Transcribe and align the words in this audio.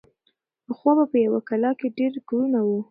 پخوا 0.65 0.91
به 0.97 1.05
په 1.11 1.17
یوه 1.25 1.39
کلا 1.49 1.71
کې 1.79 1.87
ډېر 1.97 2.13
کورونه 2.27 2.59
وو. 2.67 2.77